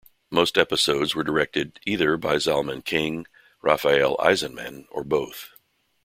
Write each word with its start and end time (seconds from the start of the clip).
Most 0.31 0.57
episodes 0.57 1.13
were 1.13 1.23
directed 1.23 1.75
by 1.75 1.79
either 1.85 2.17
Zalman 2.17 2.83
King, 2.83 3.27
Rafael 3.61 4.17
Eisenman 4.17 4.87
or 4.89 5.03
both. 5.03 5.51